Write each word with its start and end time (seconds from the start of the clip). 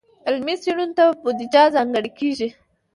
علمي 0.27 0.55
څیړنو 0.61 0.95
ته 0.97 1.03
بودیجه 1.21 1.63
ځانګړې 1.75 2.09
کیږي. 2.19 2.49